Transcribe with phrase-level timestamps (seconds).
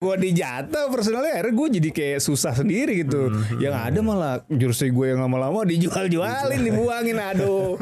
[0.00, 3.60] gue dijatuh personalnya akhirnya gue jadi kayak susah sendiri gitu Hmm.
[3.60, 7.76] yang ada malah jersey gue yang lama-lama dijual-jualin dibuangin aduh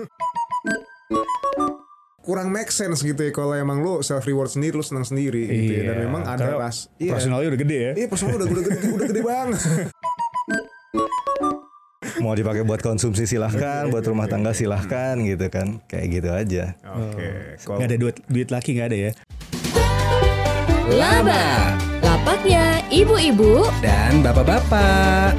[2.20, 5.72] kurang make sense gitu ya kalau emang lu self reward sendiri lu senang sendiri gitu
[5.78, 5.82] ya.
[5.88, 8.62] dan memang ada Iya, karena ras iya personalnya udah gede ya iya personal udah udah
[8.64, 9.60] gede, udah gede banget
[12.18, 15.78] Mau dipakai buat konsumsi silahkan, buat rumah tangga silahkan gitu kan.
[15.86, 16.64] Kayak gitu aja.
[16.82, 17.26] oke
[17.62, 19.10] kalau nggak ada duit duit laki nggak ada ya
[20.88, 21.76] Laba.
[22.00, 25.36] Lapaknya ibu-ibu dan bapak-bapak.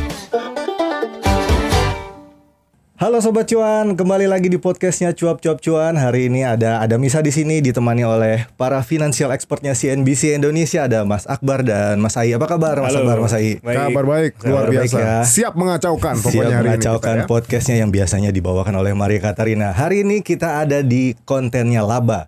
[2.93, 5.95] Halo sobat cuan, kembali lagi di podcastnya cuap cuap cuan.
[5.95, 11.01] Hari ini ada ada Misa di sini ditemani oleh para financial expertnya CNBC Indonesia ada
[11.01, 12.35] Mas Akbar dan Mas Ai.
[12.35, 13.07] Apa kabar Mas Halo.
[13.07, 13.55] Akbar, Mas Ai?
[13.57, 13.77] Baik.
[13.87, 15.15] kabar baik luar Kabar baik biasa ya.
[15.23, 17.31] siap mengacaukan Siap pokoknya hari mengacaukan ini kita ya.
[17.31, 19.71] podcastnya yang biasanya dibawakan oleh Maria Katarina.
[19.71, 22.27] Hari ini kita ada di kontennya Laba.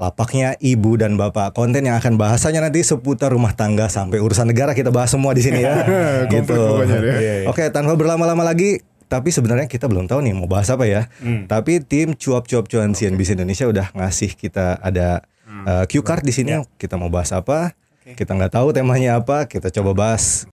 [0.00, 1.52] Lapaknya ibu dan bapak.
[1.52, 5.44] Konten yang akan bahasanya nanti seputar rumah tangga sampai urusan negara kita bahas semua di
[5.44, 5.84] sini ya.
[6.32, 6.56] Gitu.
[6.56, 6.96] deh.
[6.96, 7.48] Iya, iya.
[7.52, 8.80] Oke, tanpa berlama-lama lagi,
[9.12, 11.12] tapi sebenarnya kita belum tahu nih mau bahas apa ya.
[11.20, 11.44] Hmm.
[11.44, 15.66] Tapi tim cuap-cuap cuan CNBC Indonesia udah ngasih kita ada Hmm.
[15.66, 16.54] uh, cue card di sini.
[16.54, 16.62] Ya.
[16.78, 17.74] Kita mau bahas apa?
[18.06, 19.50] Kita nggak tahu temanya apa.
[19.50, 20.46] Kita coba bahas.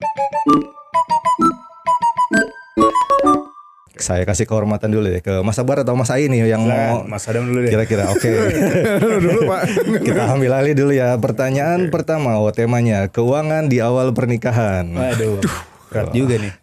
[4.07, 7.11] Saya kasih kehormatan dulu deh ke Mas Akbar atau Mas Ai nih yang mau Silakan,
[7.11, 8.07] Mas Adam dulu deh kira-kira.
[8.07, 8.31] Oke.
[9.03, 9.61] Lu dulu pak
[9.99, 11.19] Kita ambil alih dulu ya.
[11.19, 14.95] Pertanyaan pertama, oh temanya keuangan di awal pernikahan.
[14.95, 15.43] Waduh,
[15.91, 16.55] berat juga nih.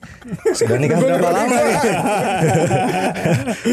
[0.57, 1.77] Sudah nikah berapa lama nih?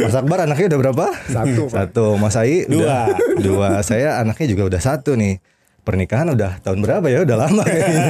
[0.03, 1.05] Mas Akbar anaknya udah berapa?
[1.31, 1.75] Satu, Pak.
[1.79, 2.05] Satu.
[2.19, 3.07] Mas Ai udah
[3.39, 3.79] dua.
[3.87, 5.39] Saya anaknya juga udah satu nih.
[5.87, 7.23] Pernikahan udah tahun berapa ya?
[7.23, 8.03] Udah lama kayaknya.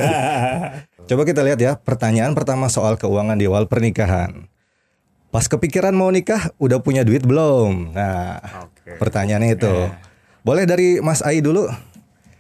[1.14, 1.78] Coba kita lihat ya.
[1.78, 4.51] Pertanyaan pertama soal keuangan di awal pernikahan.
[5.32, 7.96] Pas kepikiran mau nikah, udah punya duit belum?
[7.96, 9.00] Nah, Oke.
[9.00, 9.74] pertanyaannya itu.
[10.42, 11.72] Boleh dari Mas Ai dulu?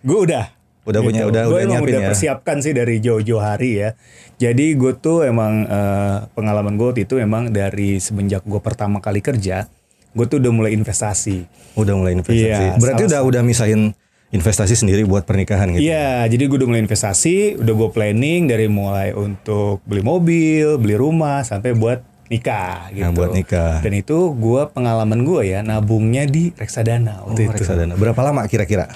[0.01, 0.51] Gue udah.
[0.81, 2.07] Udah punya- udah- Gue udah nyiapin udah ya?
[2.09, 3.95] persiapkan sih dari jauh-jauh hari ya.
[4.35, 9.21] Jadi gue tuh emang eh, pengalaman gue waktu itu emang dari semenjak gue pertama kali
[9.21, 9.69] kerja,
[10.11, 11.45] gue tuh udah mulai investasi.
[11.77, 12.43] Udah mulai investasi.
[12.43, 13.93] Iya, Berarti udah udah misahin
[14.31, 15.85] investasi sendiri buat pernikahan gitu.
[15.85, 20.95] Iya, jadi gue udah mulai investasi, udah gue planning dari mulai untuk beli mobil, beli
[20.95, 23.03] rumah, sampai buat nikah gitu.
[23.03, 23.83] Nah, buat nikah.
[23.83, 27.59] Dan itu gue pengalaman gue ya nabungnya di reksadana Oh, waktu itu.
[27.59, 27.93] reksadana.
[27.93, 28.87] Berapa lama kira-kira?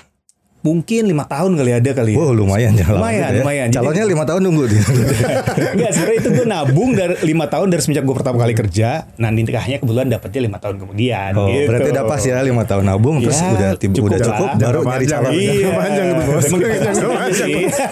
[0.65, 2.11] Mungkin lima tahun kali ada kali.
[2.11, 2.17] ya.
[2.17, 3.39] Wow lumayan jangan lama Lumayan, gitu ya.
[3.39, 3.67] lumayan.
[3.67, 4.81] Jadi- Calonnya lima tahun nunggu dia.
[5.75, 8.89] Enggak, sebenarnya itu gue nabung dari lima tahun dari semenjak gue pertama kali kerja.
[9.15, 11.31] Nah nikahnya kebetulan dapetnya lima tahun kemudian.
[11.31, 11.69] Oh, gitu.
[11.69, 14.25] berarti udah pas ya lima tahun nabung terus Ya, udah tiba cukup udah lah.
[14.27, 15.31] cukup Jangka baru nyari calon.
[15.31, 16.45] Iya, panjang itu, Bos.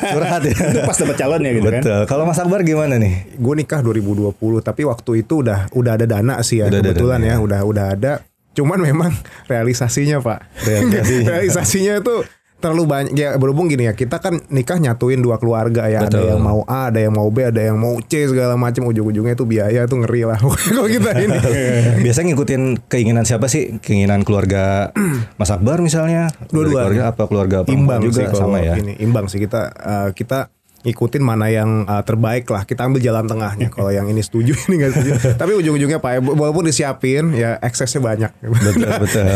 [0.03, 0.53] Curhat ya.
[0.65, 1.81] Itu pas dapet calonnya gitu kan.
[1.81, 2.01] Betul.
[2.05, 3.13] Kalau Mas Akbar gimana nih?
[3.33, 7.19] gue nikah 2020 tapi waktu itu udah udah ada dana sih ya Udah ada kebetulan
[7.19, 7.35] ya ya.
[7.37, 8.13] udah udah ada
[8.51, 9.11] cuman memang
[9.47, 11.27] realisasinya pak Realisasinya.
[11.31, 12.15] realisasinya itu
[12.63, 16.23] terlalu banyak ya berhubung gini ya kita kan nikah nyatuin dua keluarga ya Betul.
[16.23, 19.35] ada yang mau A ada yang mau B ada yang mau C segala macam ujung-ujungnya
[19.35, 20.39] itu biaya tuh ngeri lah
[20.71, 21.37] kalau kita ini
[22.05, 23.81] Biasanya ngikutin keinginan siapa sih?
[23.81, 24.93] Keinginan keluarga
[25.39, 26.29] Mas Akbar misalnya?
[26.53, 26.87] Dua-dua.
[26.87, 28.73] Keluarga apa keluarga perempuan imbang juga sih sama ya?
[28.77, 30.52] ini imbang sih kita eh, kita
[30.83, 34.75] ngikutin mana yang eh, terbaik lah kita ambil jalan tengahnya kalau yang ini setuju ini
[34.77, 39.27] nggak setuju tapi ujung-ujungnya pak ya, walaupun disiapin ya eksesnya banyak Betul betul.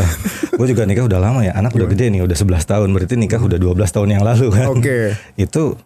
[0.58, 1.54] Gue juga nikah udah lama ya.
[1.54, 2.90] Anak udah gede nih, udah 11 tahun.
[2.90, 4.66] Berarti nikah udah 12 tahun yang lalu kan.
[4.74, 5.14] Oke.
[5.38, 5.78] Itu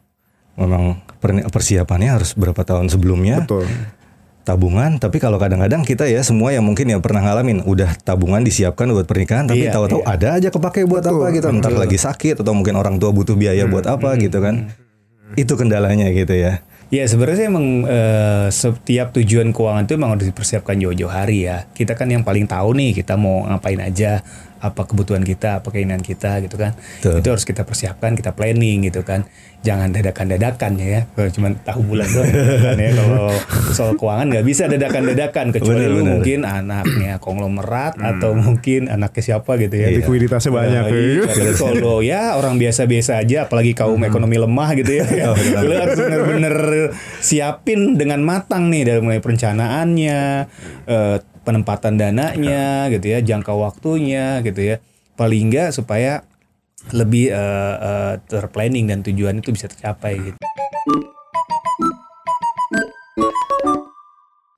[0.55, 3.43] memang per- persiapannya harus berapa tahun sebelumnya.
[3.43, 3.67] betul
[4.41, 8.89] tabungan tapi kalau kadang-kadang kita ya semua yang mungkin yang pernah ngalamin udah tabungan disiapkan
[8.89, 10.17] buat pernikahan tapi Iya, tahu-tahu iya.
[10.17, 13.37] ada aja kepake buat Betul, apa gitu entar lagi sakit atau mungkin orang tua butuh
[13.37, 14.73] biaya buat apa gitu kan
[15.37, 20.75] itu kendalanya gitu ya Ya sebenarnya emang eh, setiap tujuan keuangan itu emang harus dipersiapkan
[20.75, 21.63] jauh-jauh hari ya.
[21.71, 24.19] Kita kan yang paling tahu nih kita mau ngapain aja,
[24.61, 26.77] apa kebutuhan kita, apa keinginan kita gitu kan.
[27.01, 27.17] Betul.
[27.17, 29.25] Itu harus kita persiapkan, kita planning gitu kan.
[29.61, 31.05] Jangan dadakan-dadakan ya.
[31.13, 32.89] Kalau cuma tahu bulan doang gitu kan ya.
[32.93, 33.29] Kalau
[33.73, 36.11] soal keuangan nggak bisa dadakan-dadakan kecuali Bener, lu bener.
[36.17, 39.87] mungkin anaknya konglomerat atau mungkin anaknya siapa gitu ya.
[39.95, 44.97] likuiditasnya banyak Nah, iya, tapi kalau ya orang biasa-biasa aja, apalagi kaum ekonomi lemah gitu
[44.97, 45.05] ya,
[45.67, 46.55] lu harus bener-bener
[47.21, 50.21] siapin dengan matang nih dari mulai perencanaannya,
[50.89, 54.75] eh, penempatan dananya gitu ya, jangka waktunya gitu ya,
[55.13, 56.25] paling enggak supaya
[56.89, 60.39] lebih eh, eh, terplanning dan tujuan itu bisa tercapai gitu.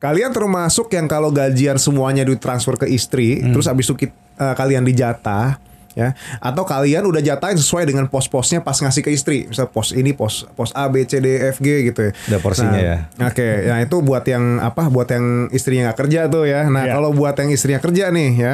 [0.04, 4.84] kalian termasuk yang kalau gajian semuanya ditransfer ke istri terus habis itu kit- eh, kalian
[4.84, 6.13] dijatah ya.
[6.38, 9.45] Atau kalian udah jatahin sesuai dengan pos-posnya pas ngasih ke istri.
[9.48, 12.12] Misal pos ini pos pos A B C D E F G gitu ya.
[12.34, 12.98] Ada porsinya ya.
[13.18, 13.48] oke.
[13.66, 14.90] Ya itu buat yang apa?
[14.90, 16.66] Buat yang istrinya nggak kerja tuh ya.
[16.68, 17.00] Nah Iya.
[17.00, 18.54] kalau buat yang istrinya kerja nih ya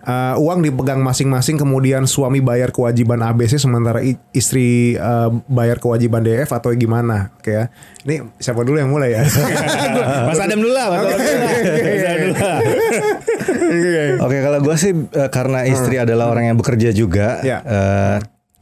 [0.00, 3.98] eh, uang dipegang masing-masing kemudian suami bayar kewajiban ABC sementara
[4.30, 7.70] istri eh, bayar kewajiban DF atau gimana kayak
[8.04, 9.22] ini siapa dulu yang mulai ya
[10.28, 12.34] Mas Adam dulu lah, Mas Adam dulu.
[14.24, 17.58] Oke kalau gue sih eh, karena istri adalah orang yang bekerja juga, Ya.
[17.62, 18.16] eh,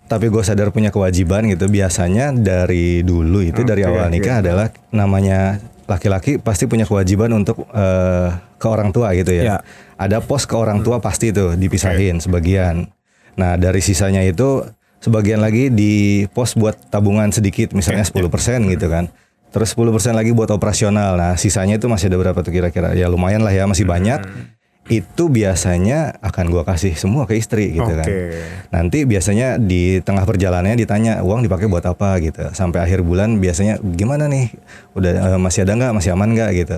[0.07, 1.67] tapi gue sadar punya kewajiban gitu.
[1.67, 7.67] Biasanya dari dulu itu dari Oke, awal nikah adalah namanya laki-laki pasti punya kewajiban untuk
[7.71, 8.29] eh,
[8.59, 9.43] ke orang tua gitu ya.
[9.43, 9.57] Ya.
[9.97, 12.89] Ada pos ke orang tua pasti tuh dipisahin sebagian.
[13.41, 14.65] Nah dari sisanya itu
[15.01, 19.09] sebagian lagi di pos buat tabungan sedikit, misalnya 10% gitu kan.
[19.55, 21.17] Terus 10% lagi buat operasional.
[21.17, 22.93] Nah, sisanya itu masih ada berapa tuh kira-kira?
[22.93, 24.21] Ya lumayan lah ya, masih banyak.
[24.87, 28.05] Itu biasanya akan gua kasih semua ke istri gitu kan.
[28.05, 28.37] Oke.
[28.71, 32.53] Nanti biasanya di tengah perjalanannya ditanya uang dipakai buat apa gitu.
[32.53, 34.53] Sampai akhir bulan biasanya gimana nih?
[34.95, 35.93] Udah eh, masih ada nggak?
[36.05, 36.77] Masih aman nggak gitu.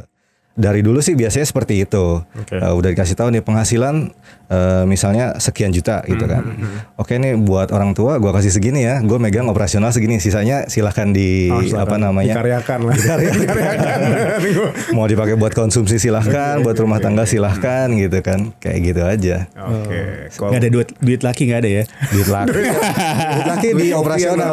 [0.59, 2.19] Dari dulu sih biasanya seperti itu.
[2.51, 4.11] Eh, udah dikasih tahu nih penghasilan
[4.45, 6.43] eh, misalnya sekian juta gitu kan.
[6.95, 8.99] Oke nih buat orang tua gua kasih segini ya.
[8.99, 10.19] Gue megang operasional segini.
[10.19, 11.79] Sisanya silahkan di Oh, silakan.
[11.81, 12.35] apa namanya?
[12.35, 13.99] dikaryakan lah dikaryakan
[14.97, 18.51] Mau dipakai buat konsumsi silahkan, buat rumah tangga silahkan gitu kan.
[18.59, 19.37] Kayak gitu aja.
[19.55, 20.01] oke
[20.33, 21.83] Kalau- Nggak ada duit, duit laki nggak ada ya?
[22.11, 22.51] Duit laki.
[23.31, 24.53] Duit laki di operasional.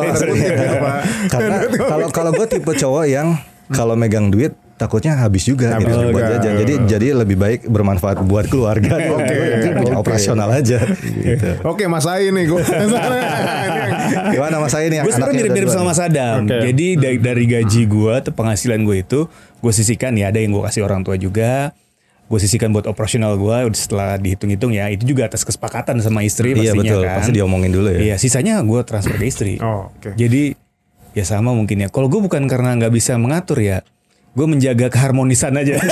[1.28, 6.12] Karena kalau kalau gue tipe cowok yang kalau megang duit takutnya habis juga Habis gitu
[6.12, 6.32] buat juga.
[6.36, 6.54] jajan.
[6.60, 8.92] Jadi jadi lebih baik bermanfaat buat keluarga.
[9.18, 9.36] Oke,
[9.72, 10.00] Punya oke.
[10.04, 11.50] operasional aja gitu.
[11.64, 12.60] Oke Mas Ai nih gue
[14.36, 16.46] Gimana Mas ini yang Gue sebenarnya mirip-mirip sama Mas Adam.
[16.46, 16.58] Oke.
[16.72, 19.20] Jadi dari, dari gaji gue, tuh penghasilan gue itu,
[19.60, 21.72] gue sisihkan ya ada yang gue kasih orang tua juga.
[22.26, 26.74] Gue sisihkan buat operasional gue setelah dihitung-hitung ya itu juga atas kesepakatan sama istri Iya,
[26.74, 27.02] pastinya betul.
[27.06, 27.16] kan.
[27.22, 28.00] Pasti diomongin dulu ya.
[28.02, 29.62] Iya sisanya gue transfer ke istri.
[29.62, 30.18] Oh, oke.
[30.18, 30.58] Jadi
[31.14, 31.88] ya sama mungkin ya.
[31.88, 33.86] Kalau gue bukan karena nggak bisa mengatur ya,
[34.36, 35.80] gue menjaga keharmonisan aja.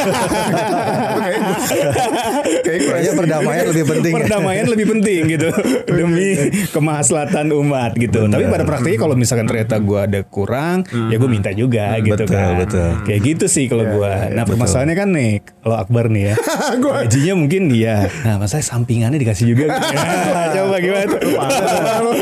[2.64, 4.12] Kayaknya perdamaian lebih penting.
[4.12, 4.18] ya.
[4.18, 5.50] Perdamaian lebih penting gitu
[6.00, 6.30] demi
[6.70, 8.26] kemaslahatan umat gitu.
[8.26, 12.32] Tapi pada praktiknya kalau misalkan ternyata gue ada kurang, ya gue minta juga gitu Betul,
[12.32, 12.56] kan.
[12.58, 12.90] betul.
[13.04, 14.12] Kayak gitu sih kalau gue.
[14.32, 16.36] Nah permasalahannya kan nih, kalau Akbar nih ya,
[16.84, 18.08] gajinya mungkin dia.
[18.24, 19.76] Nah masalah sampingannya dikasih juga.
[20.56, 21.06] Coba gimana?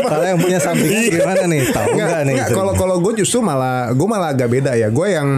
[0.01, 1.61] Kalau yang punya sampingan gimana nih?
[1.69, 2.33] Tahu Nggak, nih?
[2.33, 4.87] nggak, kalau kalau gue justru malah gue malah agak beda ya.
[4.89, 5.29] Gue yang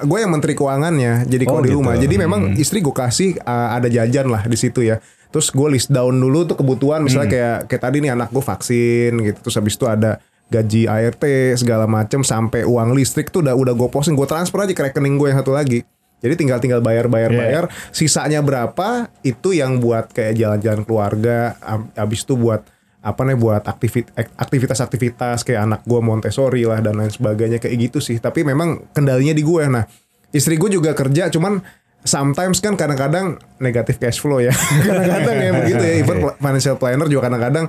[0.00, 1.26] gue yang menteri keuangannya.
[1.26, 1.78] Jadi kalau Oh, di gitu.
[1.78, 1.94] rumah.
[1.94, 5.00] Jadi memang istri gue kasih uh, ada jajan lah di situ ya.
[5.28, 9.12] Terus gue list down dulu tuh kebutuhan misalnya kayak kayak tadi nih anak gue vaksin
[9.18, 9.38] gitu.
[9.42, 11.24] Terus habis itu ada gaji ART
[11.54, 15.16] segala macem sampai uang listrik tuh udah udah gue posting gue transfer aja ke rekening
[15.16, 15.82] gue yang satu lagi.
[16.20, 17.40] Jadi tinggal tinggal bayar bayar Iya.
[17.40, 17.64] bayar.
[17.90, 21.58] Sisanya berapa itu yang buat kayak jalan-jalan keluarga.
[21.60, 22.64] Ab- Habis itu buat
[23.04, 27.76] apa nih buat aktivit- ak- aktivitas-aktivitas kayak anak gue Montessori lah dan lain sebagainya kayak
[27.90, 28.16] gitu sih.
[28.16, 29.60] Tapi memang kendalinya di gue.
[29.68, 29.84] Nah,
[30.30, 31.60] istri gue juga kerja, cuman
[32.04, 34.52] sometimes kan kadang-kadang negatif cash flow ya.
[34.86, 35.94] kadang-kadang ya begitu ya.
[35.98, 37.66] Even pl- financial planner juga kadang-kadang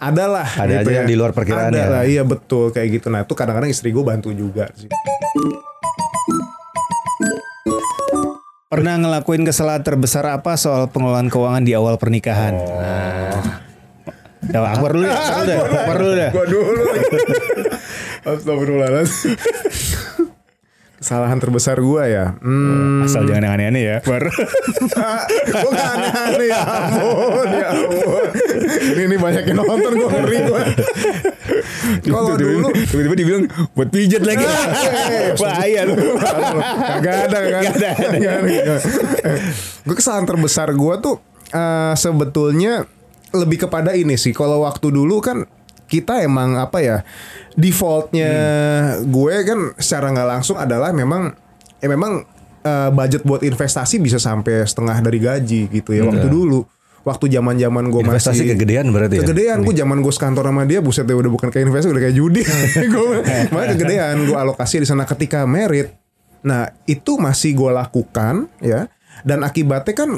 [0.00, 0.48] ada lah.
[0.48, 1.86] Ada aja yang di luar perkiraan Ada ya.
[1.88, 3.08] lah, iya betul kayak gitu.
[3.12, 4.88] Nah itu kadang-kadang istri gue bantu juga sih.
[8.70, 12.54] Pernah ngelakuin kesalahan terbesar apa soal pengelolaan keuangan di awal pernikahan?
[12.54, 13.66] Nah.
[14.50, 16.30] Ya, Akbar dulu ya, Akbar dulu ya, Akbar dulu ya.
[16.32, 16.82] Gue dulu.
[18.24, 19.36] Astagfirullahaladzim.
[21.00, 22.36] Kesalahan terbesar gue ya.
[22.44, 23.08] Hmm.
[23.08, 24.28] Asal jangan yang aneh-aneh ya, Akbar.
[25.64, 28.24] gue gak aneh-aneh ya ampun ya ampun
[28.92, 30.62] ini, ini banyak yang nonton gue ngeri gue
[32.04, 34.44] kalau dulu tiba-tiba dibilang buat pijat lagi.
[35.40, 35.94] Bahaya lu.
[36.20, 38.76] kagak ada kan Kagak ada.
[39.80, 41.16] gue kesalahan terbesar gue tuh
[41.50, 42.84] eh, sebetulnya
[43.30, 45.48] lebih kepada ini sih kalau waktu dulu kan
[45.90, 46.96] kita emang apa ya
[47.58, 48.32] defaultnya
[49.02, 51.34] gue kan secara nggak langsung adalah memang
[51.82, 52.22] ya memang
[52.62, 56.62] eh, budget buat investasi bisa sampai setengah dari gaji gitu ya waktu dulu.
[57.00, 59.20] Waktu zaman zaman gue masih Investasi kegedean berarti ya?
[59.24, 59.64] kegedean.
[59.64, 62.44] Gue zaman gue sekantor sama dia buset deh udah bukan kayak investasi udah kayak judi.
[62.92, 64.16] Gue makanya kegedean.
[64.28, 65.96] Gue alokasi di sana ketika merit.
[66.44, 68.84] Nah itu masih gue lakukan ya.
[69.24, 70.10] Dan akibatnya kan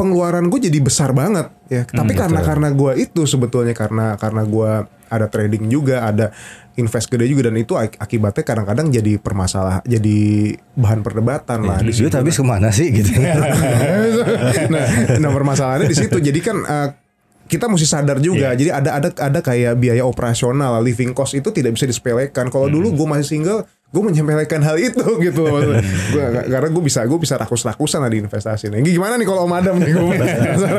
[0.00, 4.70] pengeluaran gue jadi besar banget ya tapi karena karena gue itu sebetulnya karena karena gue
[5.10, 6.32] ada trading juga ada
[6.78, 10.18] invest gede juga dan itu ak- akibatnya kadang-kadang jadi permasalah jadi
[10.78, 13.10] bahan perdebatan lah di Duit situ habis ke mana sih gitu?
[14.72, 14.86] nah,
[15.18, 16.16] nah permasalahannya di situ.
[16.16, 16.88] Jadi kan eh,
[17.50, 18.54] kita mesti sadar juga.
[18.54, 22.46] Jadi ada ada ada kayak biaya operasional, living cost itu tidak bisa disepelekan.
[22.48, 25.42] Kalau dulu gue masih single, gue menyepelekan hal itu gitu.
[25.42, 28.70] Gua, karena gue bisa gue bisa rakus-rakusan di investasi.
[28.70, 29.92] Ini gimana nih kalau Om Adam nih?
[29.92, 30.14] Gue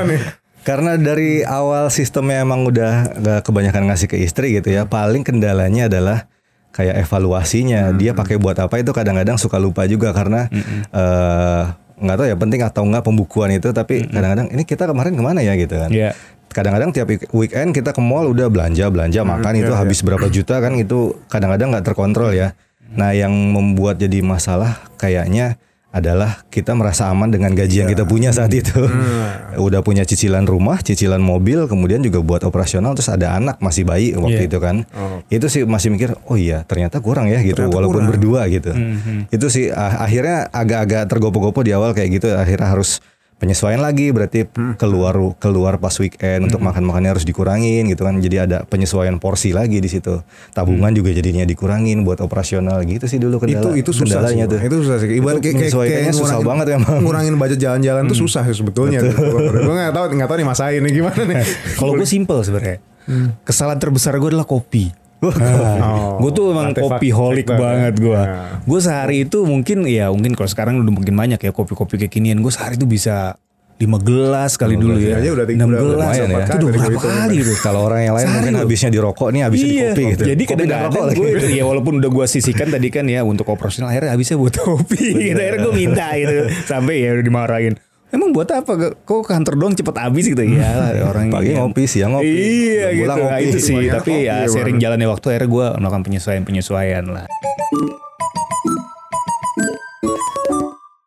[0.16, 0.22] nih.
[0.62, 4.86] Karena dari awal sistemnya emang udah gak kebanyakan ngasih ke istri gitu ya.
[4.86, 6.30] Paling kendalanya adalah
[6.72, 7.92] kayak evaluasinya.
[7.92, 10.46] Dia pakai buat apa itu kadang-kadang suka lupa juga karena
[10.90, 11.64] eh
[12.02, 15.46] nggak tahu ya penting atau nggak pembukuan itu tapi kadang-kadang ini kita kemarin ke mana
[15.46, 16.18] ya gitu kan Iya.
[16.50, 20.74] kadang-kadang tiap weekend kita ke mall udah belanja belanja makan itu habis berapa juta kan
[20.82, 22.58] itu kadang-kadang nggak terkontrol ya
[22.92, 25.56] nah yang membuat jadi masalah kayaknya
[25.92, 28.80] adalah kita merasa aman dengan gaji yang kita punya saat itu.
[29.60, 34.16] Udah punya cicilan rumah cicilan mobil kemudian juga buat operasional terus ada anak masih bayi
[34.16, 34.48] waktu Iya.
[34.48, 34.76] itu kan.
[35.28, 38.12] Itu sih masih mikir oh iya ternyata kurang ya gitu Ternyata walaupun kurang.
[38.16, 38.72] berdua gitu.
[39.28, 43.04] Itu sih ah, akhirnya agak-agak tergopo-gopo di awal kayak gitu akhirnya harus
[43.42, 44.46] penyesuaian lagi berarti
[44.78, 48.22] keluar keluar pas weekend untuk makan-makannya harus dikurangin gitu kan.
[48.22, 50.22] Jadi ada penyesuaian porsi lagi di situ.
[50.54, 54.60] Tabungan juga jadinya dikurangin buat operasional gitu sih dulu kendala itu itu susah sih tuh.
[54.62, 55.10] Itu susah sih.
[55.18, 59.74] Ibarat kayak kayak, susah ngurangin- banget emang ngurangin budget jalan-jalan tuh susah sih sebetulnya gue
[59.74, 61.36] nggak tahu nggak tahu nih Mas Ain nih gimana nih.
[61.82, 62.78] Kalau gue simple sebenarnya.
[63.42, 64.94] Kesalahan terbesar gue adalah kopi.
[65.22, 65.30] Oh,
[66.20, 67.54] gue tuh emang kopi holik ya.
[67.54, 68.22] banget gue.
[68.64, 72.40] Gue sehari itu mungkin ya mungkin kalau sekarang udah mungkin banyak ya kopi-kopi kekinian.
[72.40, 73.38] Gue sehari itu bisa
[73.78, 75.18] 5 gelas kali dulu ya.
[75.18, 76.06] aja udah tiga- 6 udah- udah gelas.
[76.12, 76.46] lumayan ya.
[76.48, 77.14] Itu udah Kali berapa hitung.
[77.20, 77.54] kali itu?
[77.60, 80.44] kalau orang yang lain Sehari mungkin habisnya di rokok nih habisnya di kopi gitu Jadi
[80.44, 81.18] kadang-kadang rokok lagi.
[81.18, 85.02] gue ya walaupun udah gue sisihkan tadi kan ya untuk operasional akhirnya habisnya buat kopi.
[85.28, 85.34] gitu.
[85.36, 87.74] Akhirnya gue minta gitu sampai ya udah dimarahin.
[88.12, 88.72] Emang buat apa?
[88.98, 90.68] Kok kantor doang cepet habis gitu ya
[91.06, 93.08] orang Pagi yang- ngopi, siang ngopi, Iya gitu.
[93.08, 93.44] Nah, ngopi.
[93.46, 93.76] itu sih.
[93.78, 97.26] Banyak Tapi ya sering jalannya waktu akhirnya gue melakukan penyesuaian-penyesuaian lah.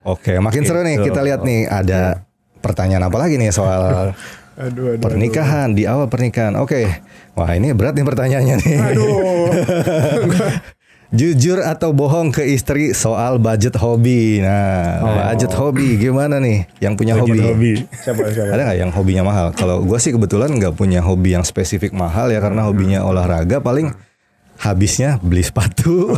[0.02, 1.06] Oke, makin seru nih Gitu.
[1.06, 4.12] kita lihat nih ada pertanyaan apa lagi nih soal
[4.54, 6.54] aduh aduh pernikahan di awal pernikahan.
[6.54, 6.86] Oke,
[7.32, 8.76] wah ini berat nih pertanyaannya nih.
[8.82, 9.08] aduh
[11.14, 14.42] Jujur atau bohong ke istri soal budget hobi.
[14.42, 16.66] Nah, budget hobi gimana nih?
[16.82, 17.38] Yang punya hobi.
[17.94, 19.54] siapa siapa Ada nggak yang hobinya mahal?
[19.54, 23.94] Kalau gue sih kebetulan nggak punya hobi yang spesifik mahal ya karena hobinya olahraga paling
[24.58, 26.10] habisnya beli sepatu.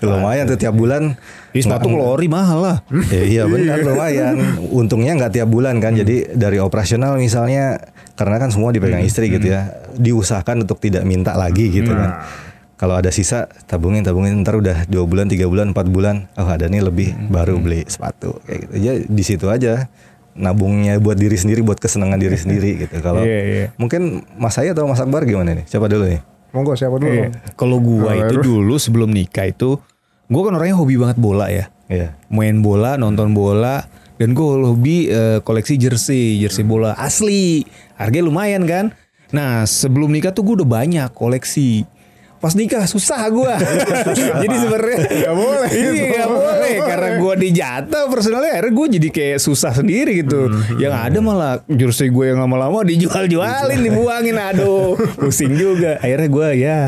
[0.00, 1.20] Lumayan tuh tiap bulan.
[1.52, 2.76] Ih, sepatu lori mahal lah.
[3.12, 4.64] Ya, iya benar lumayan.
[4.72, 5.92] Untungnya nggak tiap bulan kan.
[5.92, 7.80] Jadi dari operasional misalnya
[8.16, 9.76] karena kan semua dipegang istri gitu ya.
[9.92, 12.24] Diusahakan untuk tidak minta lagi gitu kan.
[12.76, 16.68] Kalau ada sisa tabungin tabungin ntar udah dua bulan tiga bulan empat bulan oh ada
[16.68, 18.72] nih lebih baru beli sepatu kayak gitu.
[18.76, 19.88] Ya di situ aja
[20.36, 23.00] nabungnya buat diri sendiri buat kesenangan diri sendiri gitu.
[23.00, 23.66] Kalau Iya, iya.
[23.80, 25.64] mungkin Mas saya atau Mas Akbar gimana nih?
[25.64, 26.20] Siapa dulu nih?
[26.54, 27.28] monggo siapa dulu Iya.
[27.52, 29.76] Kalau gua Oh, itu dulu sebelum nikah itu
[30.28, 31.68] gua kan orangnya hobi banget bola ya.
[31.88, 32.12] Iya.
[32.28, 33.84] Main bola, nonton bola
[34.16, 37.64] dan gue hobi eh, koleksi jersey, jersey bola asli.
[37.96, 38.84] Harganya lumayan kan?
[39.32, 41.84] Nah, sebelum nikah tuh gue udah banyak koleksi.
[42.36, 43.56] Pas nikah susah gua.
[44.42, 45.70] jadi sebenarnya Nggak boleh.
[45.72, 50.52] Iya nggak boleh karena gua dijatah personalnya akhirnya gue jadi kayak susah sendiri gitu.
[50.76, 54.36] Yang ada malah jersey gue yang lama-lama dijual-jualin, dibuangin.
[54.36, 55.98] Aduh, pusing juga.
[56.00, 56.78] Akhirnya gua ya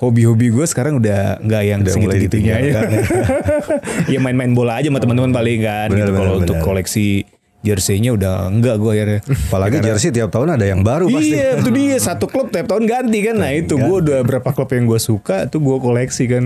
[0.00, 2.56] hobi-hobi gue sekarang udah nggak yang segitu-gitunya
[4.12, 5.88] ya main-main bola aja sama teman-teman paling kan.
[5.92, 6.10] Gitu.
[6.16, 7.28] Kalau untuk koleksi
[7.60, 9.20] jersey-nya udah enggak gue akhirnya.
[9.22, 11.36] Apalagi jersey tiap tahun ada yang baru pasti.
[11.36, 13.36] Iya, itu dia satu klub tiap tahun ganti kan.
[13.36, 16.44] Nah itu gue udah berapa klub yang gue suka tuh gue koleksi kan.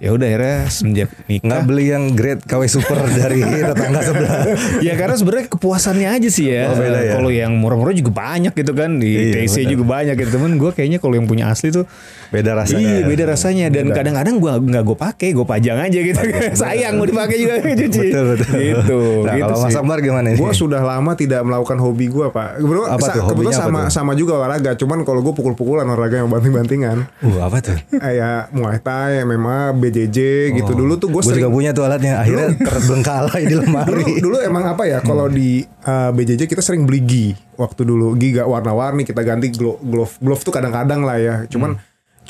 [0.00, 1.60] Ya udah akhirnya semenjak Nggak nikah.
[1.60, 4.40] beli yang grade KW Super dari tetangga sebelah.
[4.80, 6.72] ya karena sebenarnya kepuasannya aja sih ya.
[6.72, 7.20] Oh, ya?
[7.20, 10.40] Kalau yang murah-murah juga banyak gitu kan di Iya, TC juga banyak gitu.
[10.40, 11.84] Temen gue kayaknya kalau yang punya asli tuh
[12.30, 12.78] Beda rasanya.
[12.80, 16.20] Iya beda rasanya dan kadang-kadang gue nggak gue pakai, gue pajang aja gitu.
[16.62, 18.06] Sayang mau dipakai juga cuci.
[18.06, 18.54] Betul, betul.
[18.54, 19.00] Gitu.
[19.20, 19.80] Nah, gitu kalau Mas sih.
[19.80, 20.26] Akbar gimana?
[20.32, 22.48] Gue sudah lama tidak melakukan hobi gue pak.
[22.56, 23.22] Kebetulan, Apa sa- tuh?
[23.26, 23.90] kebetulan sama tuh?
[23.90, 24.70] sama juga olahraga.
[24.74, 27.10] Cuman kalau gue pukul-pukulan olahraga yang banting-bantingan.
[27.18, 27.76] Uh, apa tuh?
[27.90, 30.18] Kayak Muay Thai, MMA, BJJ
[30.54, 30.70] gitu.
[30.72, 32.22] Dulu tuh gue sering juga punya tuh alatnya.
[32.22, 34.12] Akhirnya terbengkalai di dulu, lemari.
[34.20, 38.32] dulu emang apa ya kalau di uh, BJJ kita sering beli gi waktu dulu gi
[38.32, 41.76] gak warna-warni kita ganti glo- glove glove tuh kadang-kadang lah ya cuman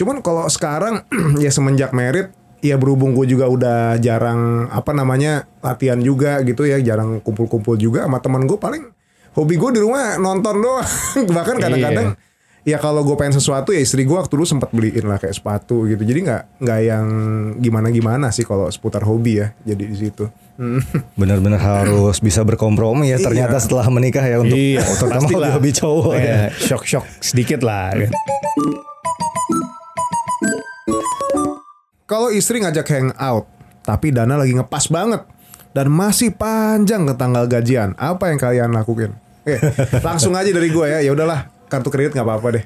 [0.00, 1.04] cuman kalau sekarang
[1.45, 6.80] ya semenjak merit ya berhubung gue juga udah jarang apa namanya latihan juga gitu ya
[6.80, 8.85] jarang kumpul-kumpul juga sama teman gue paling
[9.33, 10.88] hobi gue di rumah nonton doang
[11.37, 12.16] bahkan kadang-kadang
[12.61, 15.88] ya kalau gue pengen sesuatu ya istri gue waktu dulu sempat beliin lah kayak sepatu
[15.88, 17.07] gitu jadi nggak nggak yang
[17.57, 20.28] gimana-gimana sih kalau seputar hobi ya jadi di situ.
[21.21, 23.64] Benar-benar harus bisa berkompromi ya ternyata Iya.
[23.64, 25.49] setelah menikah ya untuk Iya, terutama pastilah.
[25.57, 26.21] hobi-hobi cowok ya.
[26.21, 27.97] Kayak shock-shock sedikit lah.
[32.10, 33.46] Kalau istri ngajak hangout,
[33.80, 35.22] tapi dana lagi ngepas banget
[35.70, 39.14] dan masih panjang ke tanggal gajian, apa yang kalian lakukan?
[39.46, 39.62] Eh,
[40.02, 40.98] langsung aja dari gue ya.
[41.00, 42.64] Ya udahlah, kartu kredit nggak apa-apa deh.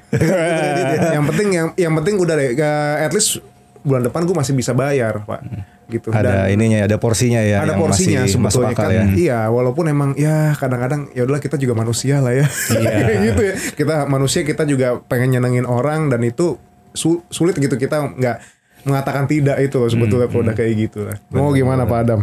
[1.15, 3.37] yang penting yang yang penting udah deh, ke- at least
[3.85, 5.41] bulan depan gue masih bisa bayar, Pak.
[5.85, 6.09] Gitu.
[6.09, 7.61] Ada Dan ininya, ada porsinya ya.
[7.61, 8.89] ada yang porsinya masih masuk sebetulnya kan.
[8.89, 9.05] ya.
[9.13, 12.49] Iya, walaupun emang ya kadang-kadang ya udahlah kita juga manusia lah ya.
[12.73, 12.97] Iya.
[13.29, 13.53] gitu ya.
[13.77, 16.57] Kita manusia kita juga pengen nyenengin orang dan itu
[16.97, 18.54] su- sulit gitu kita nggak
[18.85, 21.17] mengatakan tidak itu loh sebetulnya kalau udah kayak gitu lah.
[21.29, 22.21] Mau gimana Pak Adam?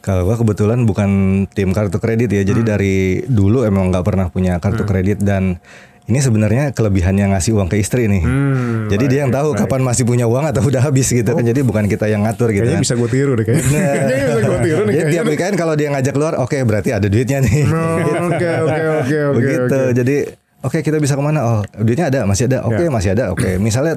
[0.00, 1.10] Kalau gua kebetulan bukan
[1.46, 2.48] tim kartu kredit ya, Hmm.
[2.48, 5.62] jadi dari dulu emang nggak pernah punya kartu kredit dan
[6.02, 8.18] ini sebenarnya kelebihannya ngasih uang ke istri nih.
[8.18, 11.40] Hmm, jadi dia yang tahu kapan masih punya uang atau udah habis gitu kan.
[11.40, 12.82] Jadi bukan kita yang ngatur gitu Kayaknya kan.
[12.82, 13.62] bisa gue tiru deh kayaknya.
[14.02, 14.90] Kayaknya bisa gue tiru nih.
[14.90, 15.14] Jadi kayaknya.
[15.14, 17.62] tiap weekend kalau dia ngajak keluar, oke berarti ada duitnya nih.
[17.64, 19.18] Oh, Oke oke oke oke.
[19.38, 19.62] Begitu.
[19.78, 19.94] oke.
[19.94, 20.16] Jadi
[20.60, 21.38] oke kita bisa ke mana?
[21.40, 22.66] Oh duitnya ada, masih ada.
[22.66, 22.90] Oke Ya.
[22.90, 23.24] masih ada.
[23.30, 23.50] Oke.
[23.56, 23.94] Misalnya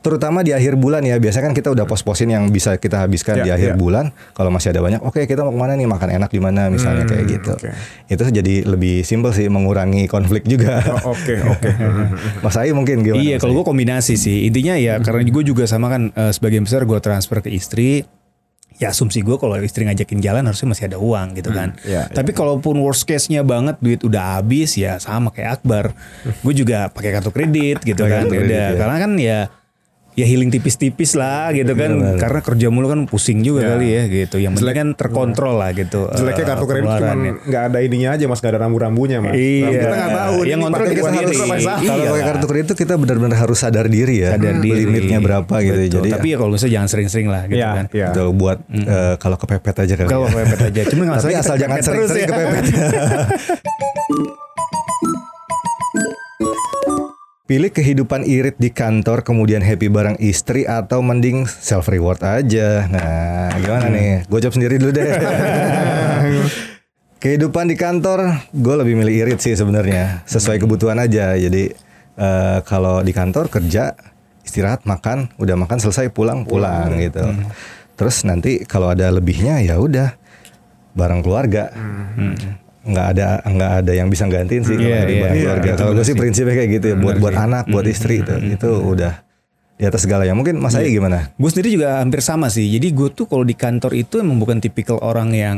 [0.00, 1.16] terutama di akhir bulan ya.
[1.16, 3.76] Biasanya kan kita udah pos-posin yang bisa kita habiskan Ya, di akhir ya.
[3.76, 4.10] bulan.
[4.32, 5.84] Kalau masih ada banyak, oke kita mau ke mana nih?
[5.84, 6.66] Makan enak di mana?
[6.66, 7.52] Misalnya kayak gitu.
[7.52, 8.08] Hmm, oke.
[8.08, 10.80] Itu jadi lebih simpel sih, mengurangi konflik juga.
[11.00, 11.70] Oh, Oke oke.
[12.40, 13.20] Mas Ai mungkin gimana?
[13.20, 14.44] Iya, kalau gue kombinasi sih.
[14.44, 18.02] Intinya ya karena gue juga sama kan eh, sebagian besar gue transfer ke istri.
[18.74, 21.78] Ya asumsi gue kalau istri ngajakin jalan harusnya masih ada uang gitu kan.
[21.86, 25.94] iya, Tapi kalaupun worst case-nya banget duit udah habis ya sama kayak Akbar.
[26.42, 28.26] gue juga pakai kartu kredit gitu kan.
[28.26, 28.74] kredit, Udah ya.
[28.74, 29.38] karena kan ya
[30.14, 31.90] ya healing tipis-tipis lah gitu kan.
[31.92, 32.16] Benar.
[32.16, 33.68] Karena kerja mulu kan pusing juga Ya.
[33.74, 34.36] kali ya gitu.
[34.38, 36.06] Yang penting kan terkontrol lah gitu.
[36.08, 37.32] Jeleknya eh, kartu kredit cuma pengeluarannya.
[37.44, 39.34] nggak ada ininya aja mas, nggak ada rambu-rambunya mas.
[39.34, 39.68] Iya.
[39.74, 40.36] Kita nggak tahu.
[40.36, 41.34] Yang ini ngontrol kita sendiri.
[41.34, 41.78] apa salah.
[41.80, 42.10] Kalau Iya.
[42.10, 44.28] pakai kartu kredit itu kita benar-benar harus sadar diri ya.
[44.32, 44.82] Sadar diri.
[44.84, 45.78] Limitnya berapa gitu.
[45.80, 45.94] Betul.
[45.96, 47.84] Jadi tapi ya kalau misalnya jangan sering-sering lah gitu Iya, kan.
[47.90, 48.06] iya.
[48.08, 50.08] Betul, buat eh, kalau kepepet aja kali.
[50.08, 50.32] Kalau ya.
[50.32, 50.80] kepepet aja.
[50.86, 52.28] Cuma Tapi asal jangan sering-sering ya.
[52.30, 52.64] kepepet.
[57.44, 62.88] Pilih kehidupan irit di kantor kemudian happy bareng istri atau mending self reward aja.
[62.88, 64.24] Nah, gimana nih?
[64.32, 65.04] Gue jawab sendiri dulu deh.
[67.20, 70.24] kehidupan di kantor, gue lebih milih irit sih sebenarnya.
[70.24, 71.36] Sesuai kebutuhan aja.
[71.36, 71.68] Jadi
[72.16, 73.92] eh, kalau di kantor kerja,
[74.40, 77.28] istirahat, makan, udah makan selesai pulang pulang gitu.
[78.00, 80.16] Terus nanti kalau ada lebihnya ya udah
[80.96, 81.68] bareng keluarga.
[82.84, 85.70] Nggak ada nggak ada yang bisa gantiin sih kalau Iya, dari iya, iya, keluarga.
[85.72, 87.44] itu Kalau gue sih prinsipnya kayak gitu ya, buat buat sih.
[87.44, 89.12] anak, buat istri itu, itu udah
[89.74, 90.36] di atas segalanya.
[90.36, 91.32] Mungkin Mas Ai gimana?
[91.34, 92.68] Gue sendiri juga hampir sama sih.
[92.68, 95.56] Jadi gue tuh kalau di kantor itu emang bukan tipikal orang yang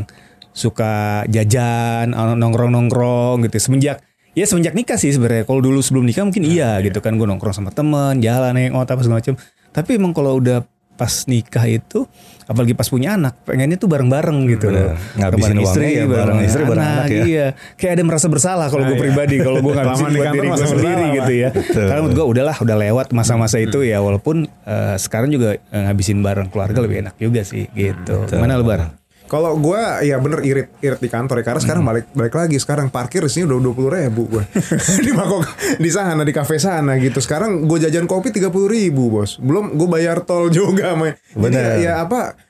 [0.50, 3.58] suka jajan, nongkrong-nongkrong gitu.
[3.60, 4.00] Semenjak
[4.32, 5.44] ya semenjak nikah sih sebenarnya.
[5.44, 9.00] Kalau dulu sebelum nikah mungkin iya gitu kan gue nongkrong sama temen, jalan hangout apa
[9.02, 9.34] segala macam.
[9.74, 10.64] Tapi emang kalau udah
[10.96, 12.08] pas nikah itu
[12.46, 14.94] apalagi pas punya anak pengennya tuh bareng-bareng gitu loh.
[15.18, 17.24] Ngabisin bareng istri ya bareng, istri, bareng anak ya.
[17.26, 17.46] iya.
[17.74, 19.02] kayak ada merasa bersalah kalau gue Nah, iya.
[19.02, 21.48] pribadi kalau gue ngabisin buat diri gue sendiri gitu ya.
[21.50, 21.84] Betul.
[21.90, 26.22] karena menurut gue udahlah udah lewat masa-masa itu ya walaupun eh, sekarang juga eh, ngabisin
[26.22, 28.30] bareng keluarga lebih enak juga sih gitu.
[28.38, 31.44] Mana lebar Kalau gue ya bener irit irit di kantor ya.
[31.44, 31.90] Karena sekarang Hmm.
[31.92, 32.56] balik balik lagi.
[32.56, 34.42] Sekarang parkir di sini udah dua puluh ribu gue
[35.06, 35.44] di mangkok
[35.76, 37.18] di sana di kafe sana gitu.
[37.18, 39.36] Sekarang gue jajan kopi tiga puluh ribu bos.
[39.36, 41.18] Belum gue bayar tol juga men.
[41.34, 42.45] Jadi ya, ya apa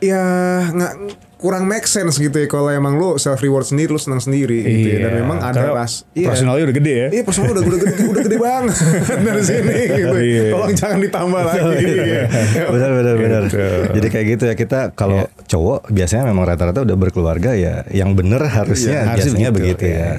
[0.00, 0.24] ya
[0.72, 0.92] nggak
[1.40, 4.88] kurang make sense gitu ya kalau emang lu self reward sendiri lu senang sendiri gitu
[4.92, 6.28] ya dan memang ada ras iya.
[6.28, 8.76] personalnya udah gede ya Iya personal udah, udah, gede, udah gede banget
[9.26, 10.16] dari sini gitu.
[10.20, 10.44] Iya.
[10.52, 11.84] Tolong jangan ditambah lagi.
[11.88, 12.22] Iya.
[12.68, 13.42] benar benar benar.
[13.48, 13.60] Gitu.
[13.96, 18.44] Jadi kayak gitu ya kita kalau cowok biasanya memang rata-rata udah berkeluarga ya yang bener
[18.44, 20.12] harusnya Iya, harusnya biasanya begitu, begitu, ya.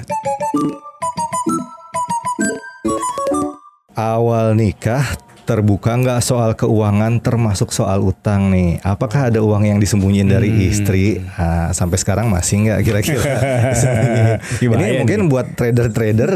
[3.94, 5.06] Awal nikah
[5.52, 8.80] terbuka nggak soal keuangan termasuk soal utang nih?
[8.80, 10.64] Apakah ada uang yang disembunyiin dari Hmm.
[10.66, 11.20] istri?
[11.20, 13.20] Nah, sampai sekarang masih nggak kira-kira?
[14.64, 16.32] Ini mungkin buat trader-trader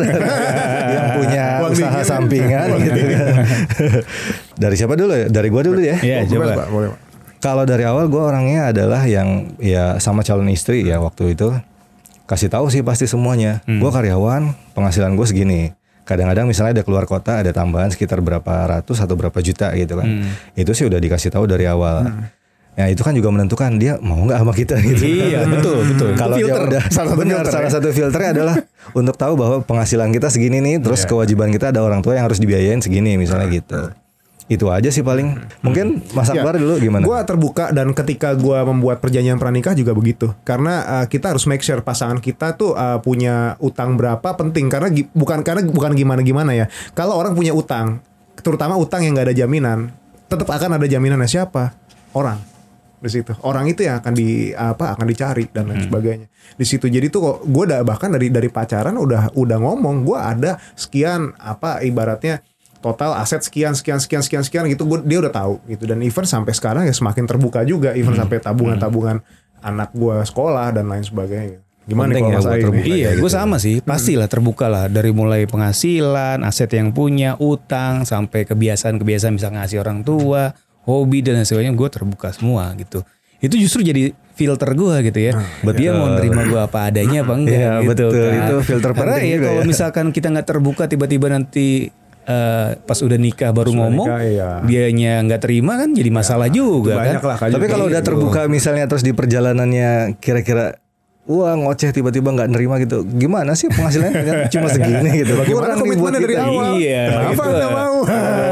[0.95, 2.03] yang punya Uang usaha dingin.
[2.05, 3.25] sampingan gitu kan.
[4.53, 5.27] dari siapa dulu ya?
[5.27, 5.95] Dari gua dulu ya?
[5.97, 6.43] Iya coba.
[6.53, 6.99] Pak, boleh, Pak.
[7.39, 11.55] kalau dari awal gue orangnya adalah yang ya sama calon istri ya waktu itu.
[12.25, 13.61] Kasih tahu sih pasti semuanya.
[13.63, 15.61] Gue karyawan, penghasilan gue segini.
[16.05, 20.07] Kadang-kadang misalnya ada keluar kota ada tambahan sekitar berapa ratus atau berapa juta gitu kan.
[20.53, 22.05] Itu sih udah dikasih tahu dari awal.
[22.75, 25.07] Ya itu kan juga menentukan dia mau nggak sama kita gitu.
[25.07, 26.11] Iya, betul, betul.
[26.19, 27.71] Kalau dia udah Salah satu benar filter salah ya.
[27.71, 28.55] satu filternya adalah
[28.91, 32.35] untuk tahu bahwa penghasilan kita segini nih, terus kewajiban kita ada orang tua yang harus
[32.35, 33.95] dibiayain segini misalnya gitu.
[34.45, 35.41] Itu aja sih paling.
[35.65, 36.43] Mungkin Mas Ya.
[36.43, 37.01] Akbar dulu gimana?
[37.01, 40.33] Gue terbuka dan ketika gue membuat perjanjian pranikah juga begitu.
[40.45, 44.69] Karena uh, kita harus make sure pasangan kita tuh uh, punya utang berapa penting.
[44.69, 46.65] Karena bukan karena bukan gimana gimana ya.
[46.93, 48.05] Kalau orang punya utang,
[48.37, 49.89] terutama utang yang nggak ada jaminan,
[50.29, 51.73] tetap akan ada jaminannya siapa?
[52.13, 52.55] Orang
[53.05, 53.37] di situ.
[53.45, 56.27] Orang itu yang akan di apa akan dicari dan lain sebagainya.
[56.57, 56.89] Di situ.
[56.89, 61.37] Jadi tuh kok gue udah bahkan dari dari pacaran udah udah ngomong gue ada sekian
[61.37, 62.41] apa ibaratnya
[62.85, 66.21] total aset sekian sekian sekian sekian sekian gitu gua, dia udah tahu gitu dan even
[66.21, 69.25] sampai sekarang ya semakin terbuka juga even sampai tabungan-tabungan
[69.59, 72.81] anak gua sekolah dan lain sebagainya gimana Penting ya kalau Ai terbuka.
[72.81, 73.37] Iya, kayak gue gitu.
[73.37, 73.75] sama sih.
[73.77, 80.01] Pastilah terbuka lah dari mulai penghasilan, aset yang punya, utang, sampai kebiasaan-kebiasaan bisa ngasih orang
[80.01, 80.49] tua,
[80.89, 81.77] hobi dan lain sebagainya.
[81.77, 83.05] Gue terbuka semua gitu.
[83.37, 85.37] Itu justru jadi filter gue gitu ya.
[85.77, 88.09] Dia mau nerima gue apa adanya apa enggak Iya, gitu betul.
[88.17, 88.33] kan.
[88.41, 89.67] Itu filter Karena penting ya kalau ya.
[89.69, 91.93] misalkan kita nggak terbuka tiba-tiba nanti
[92.25, 94.49] eh, pas udah nikah baru Sudah ngomong, nikah, iya.
[94.61, 97.29] dianya nggak terima kan jadi masalah juga Banyak kan.
[97.29, 97.71] lah Tapi gitu.
[97.71, 100.77] kalau udah terbuka misalnya terus di perjalanannya kira-kira
[101.25, 106.21] Wah ngoceh tiba-tiba nggak nerima gitu Gimana sih penghasilannya kan cuma segini gitu Bagaimana komitmennya
[106.21, 106.45] dari kita.
[106.45, 106.71] awal?
[106.77, 107.01] Iya.
[107.09, 107.49] Kenapa gitu.
[107.51, 107.95] nggak mau?
[107.97, 108.05] Oh,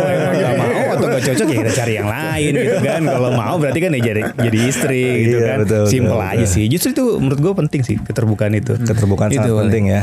[0.10, 3.02] emang nggak mau atau nggak cocok ya kita cari yang lain gitu kan.
[3.06, 5.58] Kalau mau berarti kan ya jadi jadi istri gitu Iya, kan.
[5.62, 6.50] betul, Simple betul, aja betul.
[6.50, 6.66] sih.
[6.66, 8.74] Justru itu menurut gue penting sih keterbukaan itu.
[8.76, 10.02] Keterbukaan Itu sangat penting ya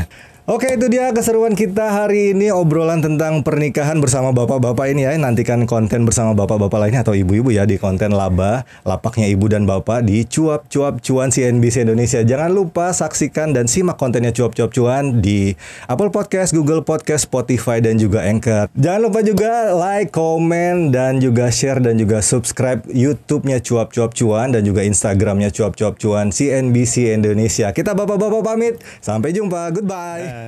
[0.51, 5.15] Oke itu dia keseruan kita hari ini obrolan tentang pernikahan bersama bapak-bapak ini ya.
[5.15, 10.03] Nantikan konten bersama bapak-bapak lainnya atau ibu-ibu ya di konten laba Lapaknya ibu dan bapak
[10.03, 12.27] di cuap-cuap cuan CNBC Indonesia.
[12.27, 15.55] Jangan lupa saksikan dan simak kontennya cuap-cuap cuan di
[15.87, 18.75] Apple Podcast, Google Podcast, Spotify dan juga Anchor.
[18.75, 24.67] Jangan lupa juga like, komen dan juga share dan juga subscribe YouTube-nya cuap-cuap cuan Dan
[24.67, 27.71] juga Instagramnya cuap-cuap cuan CNBC Indonesia.
[27.71, 28.83] Kita bapak-bapak pamit.
[28.99, 30.40] Sampai jumpa, goodbye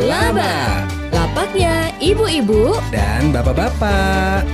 [0.00, 4.48] Laba, lapaknya ibu-ibu Dan bapak-bapak.